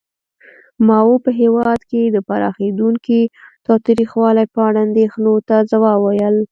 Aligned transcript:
ماوو 0.87 1.23
په 1.25 1.31
هېواد 1.41 1.79
کې 1.89 2.01
د 2.05 2.17
پراخېدونکي 2.27 3.21
تاوتریخوالي 3.65 4.45
په 4.53 4.59
اړه 4.67 4.79
اندېښنو 4.87 5.33
ته 5.47 5.55
ځواب 5.71 5.97
وویل. 6.01 6.35